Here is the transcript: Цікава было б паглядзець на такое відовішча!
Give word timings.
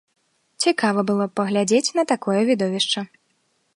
Цікава 0.65 1.03
было 1.11 1.27
б 1.31 1.37
паглядзець 1.39 1.93
на 1.99 2.03
такое 2.13 2.39
відовішча! 2.49 3.05